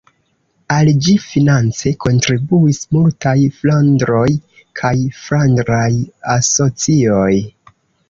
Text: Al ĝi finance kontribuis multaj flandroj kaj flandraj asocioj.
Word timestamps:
Al 0.75 0.87
ĝi 1.07 1.13
finance 1.25 1.91
kontribuis 2.05 2.81
multaj 2.97 3.35
flandroj 3.59 4.27
kaj 4.83 4.95
flandraj 5.23 5.89
asocioj. 6.41 7.33